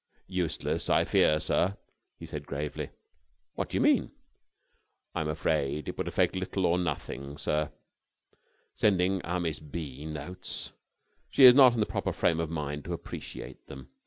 [0.25, 1.77] "Useless, I fear, sir,"
[2.17, 2.89] he said gravely.
[3.53, 4.09] "What do you mean?"
[5.13, 7.71] "I am afraid it would effect little or nothing, sir,
[8.73, 10.03] sending our Miss B.
[10.07, 10.71] notes.
[11.29, 13.89] She is not in the proper frame of mind to appreciate them.